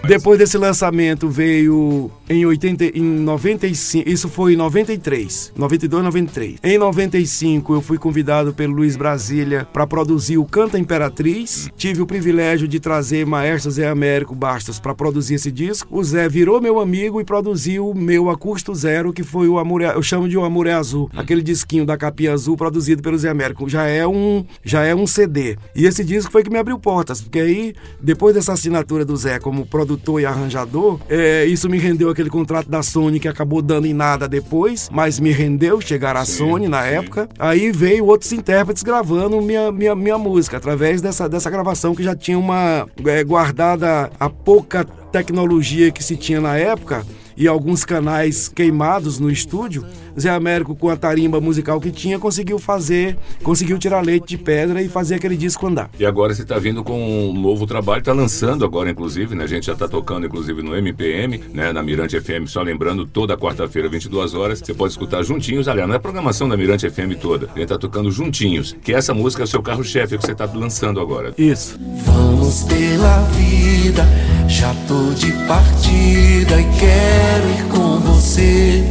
Depois 0.07 0.39
desse 0.39 0.59
lançamento 0.59 1.29
veio 1.29 2.11
em 2.29 2.45
80, 2.45 2.85
em 2.99 3.03
95, 3.03 4.09
isso 4.09 4.29
foi 4.29 4.53
em 4.53 4.57
93, 4.57 5.53
92, 5.57 6.05
93. 6.05 6.57
Em 6.63 6.77
95 6.79 7.75
eu 7.75 7.81
fui 7.81 7.97
convidado 7.97 8.53
pelo 8.53 8.75
Luiz 8.75 8.97
Brasília 8.97 9.67
para 9.73 9.87
produzir 9.87 10.37
o 10.37 10.45
Canta 10.45 10.79
Imperatriz. 10.79 11.71
Tive 11.77 12.03
o 12.03 12.07
privilégio 12.07 12.69
de 12.69 12.79
trazer 12.79 13.25
maestro 13.27 13.71
Zé 13.71 13.89
Américo 13.89 14.35
Bastos 14.35 14.79
para 14.79 14.95
produzir 14.95 15.35
esse 15.35 15.51
disco. 15.51 15.89
O 15.91 16.05
Zé 16.05 16.29
virou 16.29 16.61
meu 16.61 16.79
amigo 16.81 17.21
e 17.21 17.25
produziu 17.25 17.89
o 17.89 17.95
meu 17.95 18.29
a 18.29 18.37
custo 18.37 18.75
zero, 18.75 19.13
que 19.13 19.23
foi 19.23 19.49
o 19.49 19.59
Amor, 19.59 19.83
é- 19.83 19.95
eu 19.95 20.03
chamo 20.03 20.29
de 20.29 20.37
o 20.37 20.45
Amor 20.45 20.67
é 20.67 20.73
Azul, 20.73 21.11
aquele 21.17 21.43
disquinho 21.43 21.87
da 21.87 21.97
capinha 21.97 22.33
azul 22.33 22.57
produzido 22.57 23.03
pelo 23.03 23.17
Zé 23.17 23.31
Américo. 23.31 23.69
Já 23.69 23.85
é 23.87 24.07
um, 24.07 24.45
já 24.63 24.85
é 24.85 24.95
um 24.95 25.07
CD. 25.07 25.57
E 25.75 25.87
esse 25.87 26.05
disco 26.05 26.31
foi 26.31 26.43
que 26.43 26.51
me 26.51 26.59
abriu 26.59 26.79
portas, 26.79 27.21
porque 27.23 27.39
aí 27.39 27.75
depois 28.01 28.35
dessa 28.35 28.53
assinatura 28.53 29.05
do 29.05 29.17
Zé 29.17 29.39
como 29.39 29.65
produtor 29.65 29.94
e 30.21 30.27
arranjador, 30.27 31.01
é, 31.09 31.45
isso 31.47 31.69
me 31.69 31.79
rendeu 31.79 32.11
aquele 32.11 32.31
contrato 32.31 32.69
da 32.69 32.83
Sony 32.83 33.19
que 33.21 33.29
acabou 33.29 33.63
dando 33.63 33.87
em 33.87 33.95
nada 33.95 34.29
depois, 34.29 34.89
mas 34.93 35.19
me 35.19 35.31
rendeu 35.31 35.81
chegar 35.81 36.17
à 36.17 36.25
Sony 36.25 36.69
na 36.69 36.83
sim. 36.83 36.89
época. 36.89 37.29
Aí 37.39 37.73
veio 37.73 38.07
outros 38.07 38.33
intérpretes 38.33 38.83
gravando 38.83 39.41
minha, 39.41 39.71
minha, 39.73 39.95
minha 39.95 40.19
música, 40.19 40.57
através 40.57 41.01
dessa, 41.01 41.29
dessa 41.29 41.51
gravação 41.51 41.95
que 41.95 42.03
já 42.03 42.15
tinha 42.15 42.39
uma 42.39 42.87
é, 43.05 43.25
guardada 43.25 44.11
a 44.19 44.31
pouca 44.31 44.85
tecnologia 44.85 45.91
que 45.91 46.03
se 46.03 46.17
tinha 46.17 46.41
na 46.41 46.57
época 46.57 47.05
e 47.37 47.49
alguns 47.49 47.85
canais 47.85 48.49
queimados 48.49 49.19
no 49.19 49.31
estúdio, 49.31 49.85
Zé 50.19 50.31
Américo, 50.31 50.75
com 50.75 50.89
a 50.89 50.97
tarimba 50.97 51.41
musical 51.41 51.81
que 51.81 51.91
tinha, 51.91 52.19
conseguiu 52.19 52.59
fazer, 52.59 53.17
conseguiu 53.43 53.79
tirar 53.79 54.01
leite 54.01 54.29
de 54.29 54.39
pedra 54.39 54.83
e 54.83 54.89
fazer 54.89 55.17
aquele 55.17 55.37
disco 55.37 55.67
andar. 55.67 55.91
E 55.99 56.07
agora 56.07 56.35
você 56.35 56.43
está 56.43 56.59
vindo 56.59 56.83
com 56.85 57.31
um 57.31 57.33
novo 57.33 57.67
trabalho, 57.67 58.01
está 58.01 58.13
lançando 58.13 58.65
agora, 58.65 58.91
inclusive, 58.91 59.35
né? 59.35 59.45
A 59.45 59.47
gente 59.47 59.67
já 59.67 59.73
está 59.73 59.89
tocando, 59.89 60.27
inclusive, 60.27 60.63
no 60.63 60.77
MPM, 60.77 61.41
né? 61.53 61.73
Na 61.73 61.83
Mirante 61.83 62.21
FM, 62.21 62.47
só 62.47 62.63
lembrando, 62.63 63.07
toda 63.07 63.37
quarta-feira, 63.37 63.89
22 63.89 64.35
horas, 64.35 64.61
você 64.61 64.75
pode 64.75 64.93
escutar 64.93 65.23
juntinhos. 65.23 65.69
Aliás, 65.69 65.89
não 65.89 65.95
é 65.95 65.99
a 65.99 66.01
programação 66.01 66.49
da 66.49 66.57
Mirante 66.57 66.89
FM 66.89 67.19
toda, 67.21 67.47
a 67.47 67.49
gente 67.51 67.63
está 67.63 67.79
tocando 67.79 68.11
juntinhos, 68.11 68.77
que 68.83 68.93
essa 68.93 69.13
música 69.13 69.43
é 69.43 69.45
o 69.45 69.49
seu 69.49 69.63
carro-chefe, 69.63 70.17
que 70.17 70.25
você 70.25 70.33
está 70.33 70.45
lançando 70.47 71.01
agora. 71.01 71.35
Isso. 71.37 71.79
Vamos 72.05 72.65
pela 72.65 73.23
vida, 73.31 74.07
já 74.49 74.75
tô 74.87 75.13
de 75.15 75.33
partida 75.47 76.61
e 76.61 76.65
quero 76.79 77.51
ir 77.51 77.69
com 77.71 77.99
você, 78.01 78.83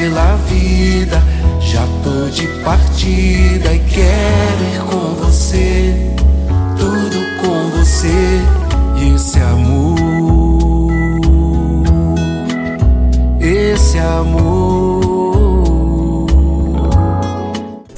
pela 0.00 0.34
vida, 0.48 1.22
já 1.60 1.86
tô 2.02 2.30
de 2.30 2.46
partida 2.64 3.74
e 3.74 3.78
quero 3.80 4.64
ir 4.74 4.80
com 4.88 5.14
você, 5.14 5.94
tudo 6.78 7.18
com 7.42 7.68
você. 7.78 8.40
E 8.96 9.14
esse 9.14 9.38
amor, 9.40 10.90
esse 13.42 13.98
amor. 13.98 14.99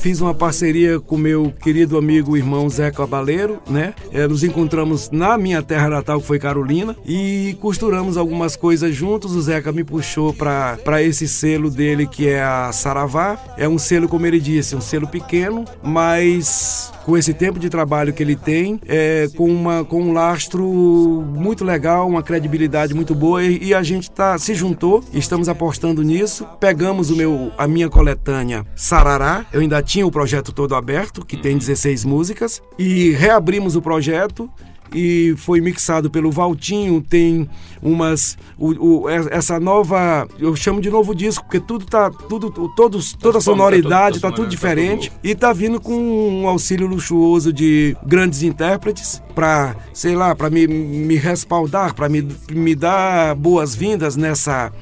Fiz 0.03 0.21
uma 0.21 0.35
parceria 0.35 0.99
com 0.99 1.17
meu 1.17 1.55
querido 1.63 1.97
amigo 1.97 2.37
irmão 2.37 2.69
Zé 2.69 2.91
Cabaleiro, 2.91 3.61
né? 3.71 3.95
É, 4.11 4.27
nos 4.27 4.43
encontramos 4.43 5.09
na 5.13 5.39
minha 5.39 5.63
terra 5.63 5.89
natal, 5.89 6.21
que 6.21 6.27
foi 6.27 6.41
Carolina, 6.41 6.97
e 7.07 7.57
costuramos 7.61 8.17
algumas 8.17 8.57
coisas 8.57 8.93
juntos. 8.93 9.37
O 9.37 9.41
Zeca 9.41 9.71
me 9.71 9.85
puxou 9.85 10.35
para 10.35 11.01
esse 11.01 11.29
selo 11.29 11.71
dele, 11.71 12.09
que 12.09 12.29
é 12.29 12.43
a 12.43 12.73
Saravá. 12.73 13.39
É 13.57 13.69
um 13.69 13.79
selo, 13.79 14.09
como 14.09 14.27
ele 14.27 14.41
disse, 14.41 14.75
um 14.75 14.81
selo 14.81 15.07
pequeno, 15.07 15.65
mas 15.85 16.91
com 17.05 17.17
esse 17.17 17.35
tempo 17.35 17.59
de 17.59 17.69
trabalho 17.69 18.13
que 18.13 18.23
ele 18.23 18.37
tem, 18.37 18.81
é, 18.87 19.29
com, 19.37 19.49
uma, 19.49 19.85
com 19.85 20.03
um 20.03 20.13
lastro 20.13 20.65
muito 20.67 21.65
legal, 21.65 22.09
uma 22.09 22.23
credibilidade 22.23 22.95
muito 22.95 23.15
boa, 23.15 23.43
e, 23.43 23.67
e 23.67 23.75
a 23.75 23.83
gente 23.83 24.11
tá, 24.11 24.39
se 24.39 24.55
juntou, 24.55 25.03
estamos 25.13 25.49
apostando 25.49 26.03
nisso. 26.03 26.47
Pegamos 26.59 27.11
o 27.11 27.17
meu, 27.17 27.53
a 27.57 27.67
minha 27.67 27.89
coletânea 27.89 28.65
Sarará, 28.75 29.45
eu 29.53 29.61
ainda 29.61 29.83
tinha 29.93 30.07
o 30.07 30.11
projeto 30.11 30.53
todo 30.53 30.75
aberto, 30.75 31.23
que 31.23 31.37
tem 31.37 31.59
16 31.59 32.07
músicas, 32.07 32.63
e 32.79 33.11
reabrimos 33.11 33.77
o 33.77 33.83
projeto 33.83 34.49
e 34.95 35.35
foi 35.37 35.61
mixado 35.61 36.11
pelo 36.11 36.31
Valtinho. 36.31 37.03
Tem 37.03 37.47
umas. 37.83 38.39
O, 38.59 39.03
o, 39.03 39.11
essa 39.11 39.61
nova. 39.61 40.27
Eu 40.39 40.57
chamo 40.57 40.81
de 40.81 40.89
novo 40.89 41.15
disco, 41.15 41.45
porque 41.45 41.61
tudo 41.61 41.85
tá. 41.85 42.11
Tudo, 42.11 42.51
todos, 42.75 43.13
toda 43.13 43.37
a 43.37 43.41
sonoridade 43.43 44.19
tá 44.19 44.33
tudo 44.33 44.49
diferente. 44.49 45.13
E 45.23 45.35
tá 45.35 45.53
vindo 45.53 45.79
com 45.79 45.93
um 45.93 46.49
auxílio 46.49 46.87
luxuoso 46.87 47.53
de 47.53 47.95
grandes 48.07 48.43
intérpretes 48.43 49.23
para, 49.35 49.77
sei 49.93 50.15
lá, 50.17 50.35
para 50.35 50.49
me, 50.49 50.67
me 50.67 51.17
respaldar, 51.17 51.95
para 51.95 52.09
me, 52.09 52.27
me 52.51 52.75
dar 52.75 53.35
boas-vindas 53.35 54.17
nessa 54.17 54.73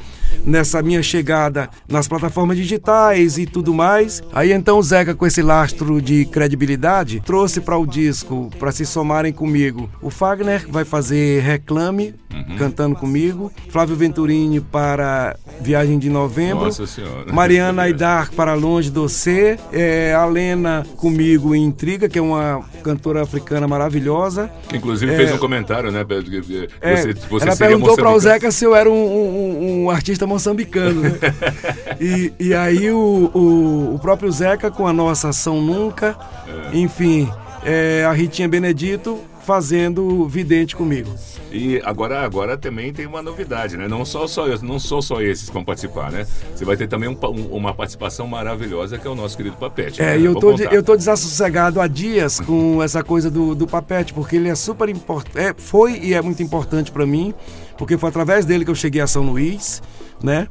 nessa 0.44 0.82
minha 0.82 1.02
chegada 1.02 1.68
nas 1.88 2.08
plataformas 2.08 2.56
digitais 2.56 3.38
e 3.38 3.46
tudo 3.46 3.74
mais. 3.74 4.22
Aí 4.32 4.52
então 4.52 4.78
o 4.78 4.82
Zeca, 4.82 5.14
com 5.14 5.26
esse 5.26 5.42
lastro 5.42 6.00
de 6.00 6.24
credibilidade, 6.24 7.20
trouxe 7.24 7.60
para 7.60 7.76
o 7.76 7.86
disco, 7.86 8.50
para 8.58 8.72
se 8.72 8.86
somarem 8.86 9.32
comigo, 9.32 9.90
o 10.00 10.10
Fagner 10.10 10.66
vai 10.68 10.84
fazer 10.84 11.40
Reclame, 11.42 12.14
uhum. 12.32 12.56
cantando 12.56 12.96
comigo, 12.96 13.52
Flávio 13.68 13.96
Venturini 13.96 14.60
para 14.60 15.36
Viagem 15.60 15.98
de 15.98 16.08
Novembro, 16.08 16.66
Nossa 16.66 16.86
Senhora. 16.86 17.32
Mariana 17.32 17.82
Aidar 17.90 18.30
para 18.32 18.54
Longe 18.54 18.90
do 18.90 19.08
C, 19.08 19.58
é, 19.72 20.14
a 20.14 20.24
Lena 20.24 20.86
comigo 20.96 21.54
em 21.54 21.64
Intriga, 21.64 22.08
que 22.08 22.18
é 22.18 22.22
uma 22.22 22.62
cantora 22.82 23.22
africana 23.22 23.66
maravilhosa. 23.66 24.50
Que 24.68 24.76
inclusive 24.76 25.12
é, 25.12 25.16
fez 25.16 25.32
um 25.32 25.38
comentário, 25.38 25.90
né? 25.90 26.04
Você, 26.04 26.70
é, 26.80 27.14
você 27.28 27.46
ela 27.46 27.56
perguntou 27.56 27.96
para 27.96 28.10
o 28.10 28.18
Zeca 28.18 28.50
se 28.50 28.64
eu 28.64 28.74
era 28.74 28.88
um, 28.88 28.94
um, 28.94 29.84
um 29.84 29.90
artista 29.90 30.19
moçambicano, 30.26 31.02
né? 31.02 31.18
e, 32.00 32.32
e 32.38 32.54
aí 32.54 32.90
o, 32.90 33.30
o, 33.34 33.94
o, 33.94 33.98
próprio 33.98 34.30
Zeca 34.30 34.70
com 34.70 34.86
a 34.86 34.92
nossa 34.92 35.28
ação 35.28 35.60
Nunca, 35.60 36.16
enfim, 36.72 37.28
é, 37.64 38.04
a 38.04 38.12
Ritinha 38.12 38.48
Benedito 38.48 39.20
fazendo 39.44 40.28
vidente 40.28 40.76
comigo. 40.76 41.10
E 41.52 41.82
agora, 41.84 42.20
agora 42.20 42.56
também 42.56 42.92
tem 42.92 43.06
uma 43.06 43.20
novidade, 43.20 43.76
né? 43.76 43.88
Não 43.88 44.04
só, 44.04 44.26
só 44.26 44.46
não 44.62 44.78
sou 44.78 45.02
só 45.02 45.20
esses 45.20 45.48
que 45.48 45.52
vão 45.52 45.64
participar, 45.64 46.12
né? 46.12 46.26
Você 46.54 46.64
vai 46.64 46.76
ter 46.76 46.86
também 46.86 47.08
um, 47.08 47.18
um, 47.24 47.56
uma 47.56 47.74
participação 47.74 48.26
maravilhosa 48.26 48.96
que 48.96 49.06
é 49.06 49.10
o 49.10 49.14
nosso 49.14 49.36
querido 49.36 49.56
Papete. 49.56 50.00
É, 50.00 50.16
né? 50.16 50.24
eu 50.24 50.36
tô, 50.36 50.52
de, 50.52 50.62
eu 50.64 50.82
tô 50.82 50.96
desassossegado 50.96 51.80
há 51.80 51.88
dias 51.88 52.38
com 52.38 52.80
essa 52.82 53.02
coisa 53.02 53.30
do, 53.30 53.54
do 53.54 53.66
Papete, 53.66 54.14
porque 54.14 54.36
ele 54.36 54.48
é 54.48 54.54
super 54.54 54.88
importante. 54.88 55.38
É, 55.38 55.54
foi 55.56 55.98
e 55.98 56.14
é 56.14 56.22
muito 56.22 56.42
importante 56.42 56.92
para 56.92 57.04
mim, 57.04 57.34
porque 57.80 57.96
foi 57.96 58.10
através 58.10 58.44
dele 58.44 58.62
que 58.62 58.70
eu 58.70 58.74
cheguei 58.74 59.00
a 59.00 59.06
São 59.06 59.22
Luís 59.22 59.80
né? 60.22 60.48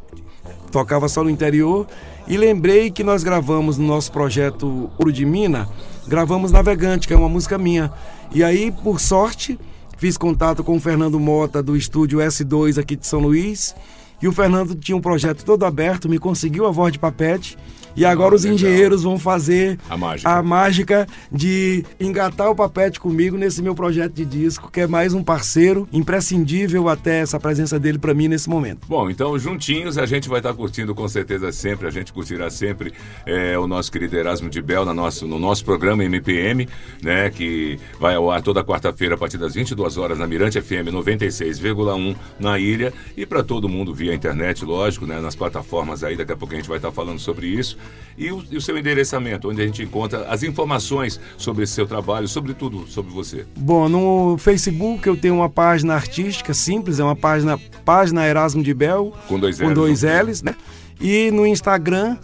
Tocava 0.71 1.07
só 1.07 1.23
no 1.23 1.29
interior. 1.29 1.87
E 2.27 2.37
lembrei 2.37 2.91
que 2.91 3.03
nós 3.03 3.23
gravamos 3.23 3.77
no 3.77 3.87
nosso 3.87 4.11
projeto 4.11 4.89
Ouro 4.97 5.11
de 5.11 5.25
Mina, 5.25 5.67
gravamos 6.07 6.51
Navegante, 6.51 7.07
que 7.07 7.13
é 7.13 7.17
uma 7.17 7.29
música 7.29 7.57
minha. 7.57 7.91
E 8.33 8.43
aí, 8.43 8.71
por 8.71 8.99
sorte, 8.99 9.59
fiz 9.97 10.17
contato 10.17 10.63
com 10.63 10.77
o 10.77 10.79
Fernando 10.79 11.19
Mota 11.19 11.61
do 11.61 11.75
estúdio 11.75 12.19
S2 12.19 12.79
aqui 12.79 12.95
de 12.95 13.05
São 13.05 13.19
Luís. 13.19 13.75
E 14.21 14.27
o 14.27 14.31
Fernando 14.31 14.75
tinha 14.75 14.95
um 14.95 15.01
projeto 15.01 15.45
todo 15.45 15.65
aberto, 15.65 16.09
me 16.09 16.19
conseguiu 16.19 16.65
a 16.67 16.71
voz 16.71 16.91
de 16.91 16.99
papete 16.99 17.57
e 17.95 18.05
agora 18.05 18.35
os 18.35 18.45
engenheiros 18.45 19.03
vão 19.03 19.17
fazer 19.17 19.77
a 19.89 19.97
mágica. 19.97 20.29
a 20.29 20.43
mágica 20.43 21.07
de 21.31 21.83
engatar 21.99 22.49
o 22.49 22.55
papete 22.55 22.99
comigo 22.99 23.37
nesse 23.37 23.61
meu 23.61 23.75
projeto 23.75 24.13
de 24.13 24.25
disco, 24.25 24.71
que 24.71 24.81
é 24.81 24.87
mais 24.87 25.13
um 25.13 25.23
parceiro 25.23 25.87
imprescindível 25.91 26.87
até 26.87 27.19
essa 27.19 27.39
presença 27.39 27.79
dele 27.79 27.97
para 27.97 28.13
mim 28.13 28.27
nesse 28.27 28.49
momento. 28.49 28.87
Bom, 28.87 29.09
então 29.09 29.37
juntinhos 29.37 29.97
a 29.97 30.05
gente 30.05 30.29
vai 30.29 30.39
estar 30.39 30.49
tá 30.49 30.55
curtindo 30.55 30.93
com 30.93 31.07
certeza 31.07 31.51
sempre, 31.51 31.87
a 31.87 31.91
gente 31.91 32.13
curtirá 32.13 32.49
sempre 32.49 32.93
é, 33.25 33.57
o 33.57 33.67
nosso 33.67 33.91
querido 33.91 34.15
Erasmo 34.17 34.49
de 34.49 34.61
Bel 34.61 34.85
no 34.85 34.93
nosso, 34.93 35.27
no 35.27 35.39
nosso 35.39 35.63
programa 35.65 36.03
MPM, 36.03 36.67
né, 37.01 37.29
que 37.29 37.79
vai 37.99 38.15
ao 38.15 38.29
ar 38.31 38.41
toda 38.41 38.63
quarta-feira 38.63 39.15
a 39.15 39.17
partir 39.17 39.37
das 39.37 39.53
22 39.53 39.97
horas 39.97 40.17
na 40.17 40.27
Mirante 40.27 40.61
FM 40.61 40.89
96,1 40.91 42.15
na 42.39 42.59
ilha 42.59 42.93
e 43.17 43.25
para 43.25 43.43
todo 43.43 43.67
mundo 43.67 43.93
via 43.93 44.13
internet, 44.13 44.63
lógico, 44.63 45.05
né, 45.05 45.19
nas 45.19 45.35
plataformas 45.35 46.03
aí, 46.03 46.15
daqui 46.15 46.31
a 46.31 46.37
pouco 46.37 46.53
a 46.53 46.57
gente 46.57 46.69
vai 46.69 46.77
estar 46.77 46.89
tá 46.89 46.93
falando 46.93 47.19
sobre 47.19 47.47
isso. 47.47 47.77
E 48.17 48.31
o, 48.31 48.43
e 48.51 48.57
o, 48.57 48.61
seu 48.61 48.77
endereçamento, 48.77 49.49
onde 49.49 49.61
a 49.61 49.65
gente 49.65 49.81
encontra 49.81 50.25
as 50.27 50.43
informações 50.43 51.19
sobre 51.37 51.63
esse 51.63 51.71
seu 51.71 51.87
trabalho, 51.87 52.27
sobre 52.27 52.53
tudo 52.53 52.85
sobre 52.85 53.13
você. 53.13 53.45
Bom, 53.55 53.87
no 53.87 54.37
Facebook 54.37 55.07
eu 55.07 55.15
tenho 55.15 55.35
uma 55.35 55.49
página 55.49 55.95
artística 55.95 56.53
simples, 56.53 56.99
é 56.99 57.03
uma 57.03 57.15
página, 57.15 57.57
página 57.85 58.27
Erasmo 58.27 58.61
de 58.61 58.73
Bel. 58.73 59.13
Com 59.27 59.39
dois 59.39 59.57
L's. 59.57 59.67
Com 59.67 59.73
dois 59.73 60.03
L's, 60.03 60.41
né? 60.41 60.53
E 60.99 61.31
no 61.31 61.47
Instagram 61.47 62.17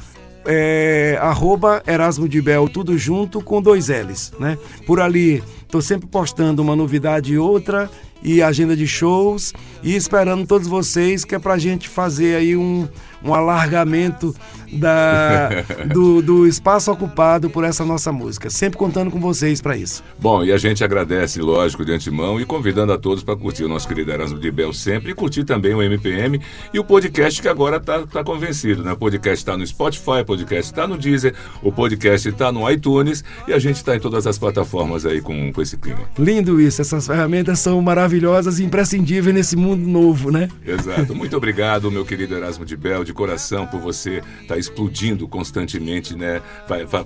é, 0.46 1.18
arroba 1.22 1.82
Erasmo 1.88 2.28
de 2.28 2.42
Bel, 2.42 2.68
tudo 2.70 2.98
junto 2.98 3.42
com 3.42 3.62
dois 3.62 3.88
L's, 3.88 4.34
né? 4.38 4.58
Por 4.86 5.00
ali 5.00 5.42
estou 5.62 5.82
sempre 5.82 6.08
postando 6.08 6.62
uma 6.62 6.76
novidade 6.76 7.34
e 7.34 7.38
outra 7.38 7.90
e 8.24 8.42
agenda 8.42 8.76
de 8.76 8.88
shows 8.88 9.54
e 9.84 9.96
esperando 9.96 10.48
todos 10.48 10.68
vocês 10.68 11.26
que 11.26 11.36
é 11.36 11.40
pra 11.40 11.58
gente 11.58 11.90
fazer 11.90 12.36
aí 12.36 12.56
um, 12.56 12.88
um 13.26 13.34
alargamento 13.34 14.36
da, 14.72 15.50
do, 15.92 16.22
do, 16.22 16.48
espaço 16.48 16.92
ocupado 16.92 17.50
por 17.50 17.64
essa 17.64 17.84
nossa 17.86 18.12
música. 18.12 18.50
Sempre 18.50 18.78
contando 18.78 19.10
com 19.10 19.20
vocês 19.20 19.62
para 19.62 19.76
isso. 19.76 20.04
Bom, 20.20 20.44
e 20.44 20.52
a 20.52 20.58
gente 20.58 20.84
agradece, 20.84 21.42
lógico, 21.42 21.84
de 21.84 21.92
antemão 21.92 22.40
e 22.40 22.46
convidando 22.46 22.94
a 22.94 22.98
todos 22.98 23.24
para 23.24 23.36
curtir 23.36 23.64
o 23.64 23.68
nosso 23.68 23.88
querido 23.88 24.12
Erasmo 24.12 24.40
de 24.40 24.52
Bel 24.52 24.74
sempre 24.74 25.12
e 25.12 25.16
curtir 25.16 25.44
também 25.44 25.74
o 25.74 25.82
MPM 25.82 26.40
e 26.74 26.80
o 26.80 26.84
podcast 26.84 27.42
que 27.42 27.48
agora 27.48 27.80
tá, 27.80 28.06
tá 28.06 28.24
convencido, 28.24 28.84
né? 28.84 28.92
O 28.94 28.98
podcast 28.98 29.38
está 29.38 29.58
no 29.58 29.66
Spotify, 29.66 30.22
o 30.22 30.26
podcast 30.26 30.72
está 30.72 30.88
no 30.88 30.98
Deezer, 30.98 31.34
o 31.62 31.72
podcast 31.72 32.30
está 32.30 32.52
no 32.52 32.70
iTunes 32.70 33.24
e 33.48 33.54
a 33.54 33.60
gente 33.60 33.78
está 33.78 33.96
em 33.96 34.00
todas 34.00 34.28
as 34.28 34.38
plataformas 34.38 35.06
aí 35.06 35.22
com, 35.22 35.52
com 35.52 35.62
esse 35.62 35.78
clima. 35.78 36.02
Lindo 36.18 36.60
isso, 36.60 36.82
essas 36.82 37.08
ferramentas 37.08 37.60
são 37.60 37.82
maravilhosas 37.82 38.60
e 38.60 38.64
imprescindíveis 38.64 39.34
nesse 39.36 39.56
mundo 39.56 39.88
novo, 39.88 40.32
né? 40.32 40.50
Exato. 40.66 41.16
Muito 41.16 41.36
obrigado, 41.38 41.92
meu 41.92 42.06
querido 42.06 42.36
Erasmo 42.36 42.66
de 42.66 42.76
Bel, 42.76 43.04
de 43.04 43.14
coração 43.16 43.66
por 43.66 43.80
você 43.80 44.18
estar 44.42 44.54
tá 44.54 44.58
explodindo 44.58 45.28
constantemente, 45.28 46.16
né? 46.16 46.42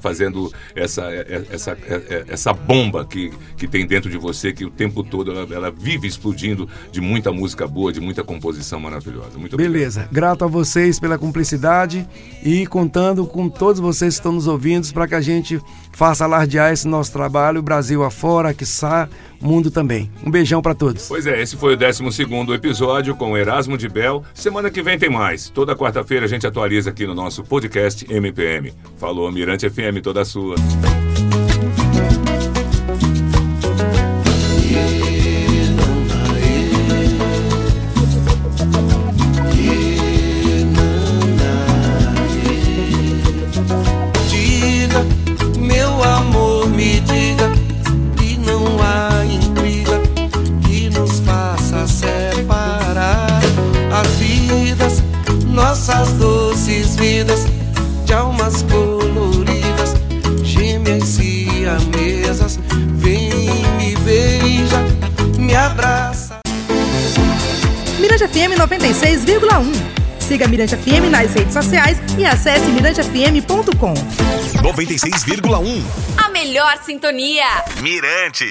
Fazendo 0.01 0.51
essa, 0.75 1.03
é, 1.03 1.19
é, 1.19 1.45
essa, 1.51 1.71
é, 1.71 2.25
essa 2.27 2.51
bomba 2.51 3.05
que, 3.05 3.31
que 3.55 3.67
tem 3.67 3.85
dentro 3.85 4.09
de 4.09 4.17
você, 4.17 4.51
que 4.51 4.65
o 4.65 4.69
tempo 4.69 5.03
todo 5.03 5.31
ela, 5.31 5.47
ela 5.53 5.71
vive 5.71 6.07
explodindo 6.07 6.67
de 6.91 6.99
muita 6.99 7.31
música 7.31 7.67
boa, 7.67 7.93
de 7.93 8.01
muita 8.01 8.23
composição 8.23 8.79
maravilhosa. 8.79 9.37
Muito 9.37 9.55
Beleza. 9.55 10.01
Obrigado. 10.01 10.13
Grato 10.13 10.45
a 10.45 10.47
vocês 10.47 10.99
pela 10.99 11.17
cumplicidade 11.17 12.07
e 12.43 12.65
contando 12.67 13.25
com 13.25 13.47
todos 13.47 13.79
vocês 13.79 14.15
que 14.15 14.19
estão 14.19 14.33
nos 14.33 14.47
ouvindo 14.47 14.91
para 14.93 15.07
que 15.07 15.15
a 15.15 15.21
gente 15.21 15.61
faça 15.91 16.23
alardear 16.23 16.71
esse 16.71 16.87
nosso 16.87 17.11
trabalho, 17.11 17.61
Brasil 17.61 18.03
afora, 18.03 18.53
quiçá, 18.53 19.09
mundo 19.41 19.69
também. 19.69 20.09
Um 20.25 20.31
beijão 20.31 20.61
para 20.61 20.73
todos. 20.73 21.07
Pois 21.07 21.25
é, 21.25 21.41
esse 21.41 21.55
foi 21.55 21.73
o 21.73 21.77
12 21.77 22.03
episódio 22.53 23.15
com 23.15 23.37
Erasmo 23.37 23.77
de 23.77 23.89
Bel. 23.89 24.23
Semana 24.33 24.69
que 24.69 24.81
vem 24.81 24.97
tem 24.97 25.09
mais. 25.09 25.49
Toda 25.49 25.75
quarta-feira 25.89 26.25
a 26.25 26.30
gente 26.30 26.45
atualiza 26.45 26.91
aqui 26.91 27.08
no 27.08 27.15
nosso 27.15 27.43
podcast 27.43 28.06
MPM. 28.13 28.71
Falou, 28.97 29.32
Mirante 29.32 29.67
FM, 29.67 30.02
toda 30.04 30.23
sua. 30.23 30.56
Mirante 70.59 70.71
FM 70.77 71.09
nas 71.09 71.33
redes 71.33 71.53
sociais 71.53 71.97
e 72.17 72.25
acesse 72.25 72.65
mirantefm.com. 72.71 73.93
96,1. 74.61 75.83
A 76.17 76.29
melhor 76.31 76.77
sintonia. 76.83 77.45
Mirante. 77.81 78.45